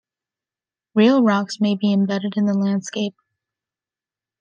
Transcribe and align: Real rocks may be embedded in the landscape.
Real 0.95 1.21
rocks 1.21 1.59
may 1.61 1.75
be 1.75 1.93
embedded 1.93 2.33
in 2.35 2.45
the 2.45 2.55
landscape. 2.55 3.13